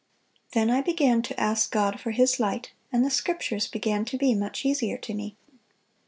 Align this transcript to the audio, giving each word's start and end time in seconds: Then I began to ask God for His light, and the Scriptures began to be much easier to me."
Then 0.53 0.71
I 0.71 0.81
began 0.81 1.21
to 1.21 1.39
ask 1.39 1.69
God 1.71 1.99
for 1.99 2.09
His 2.09 2.39
light, 2.39 2.71
and 2.91 3.05
the 3.05 3.11
Scriptures 3.11 3.67
began 3.67 4.03
to 4.05 4.17
be 4.17 4.33
much 4.33 4.65
easier 4.65 4.97
to 4.97 5.13
me." 5.13 5.35